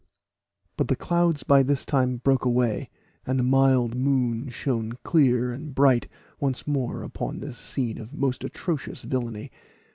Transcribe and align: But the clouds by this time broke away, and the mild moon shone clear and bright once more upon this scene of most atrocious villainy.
But 0.77 0.87
the 0.87 0.95
clouds 0.95 1.43
by 1.43 1.61
this 1.61 1.85
time 1.85 2.17
broke 2.17 2.43
away, 2.43 2.89
and 3.23 3.37
the 3.37 3.43
mild 3.43 3.93
moon 3.95 4.49
shone 4.49 4.93
clear 5.03 5.51
and 5.51 5.75
bright 5.75 6.07
once 6.39 6.65
more 6.65 7.03
upon 7.03 7.37
this 7.37 7.59
scene 7.59 7.99
of 7.99 8.11
most 8.11 8.43
atrocious 8.43 9.03
villainy. 9.03 9.51